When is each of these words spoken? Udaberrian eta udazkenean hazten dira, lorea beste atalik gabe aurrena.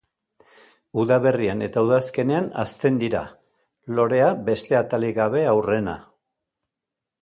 Udaberrian 1.03 1.61
eta 1.65 1.83
udazkenean 1.89 2.49
hazten 2.63 2.99
dira, 3.05 3.23
lorea 4.01 4.35
beste 4.51 4.83
atalik 4.83 5.19
gabe 5.23 5.49
aurrena. 5.55 6.01